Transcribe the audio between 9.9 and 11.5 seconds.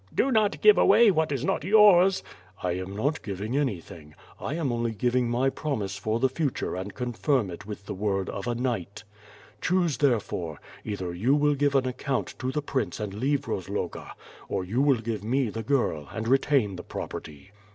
therefore; either you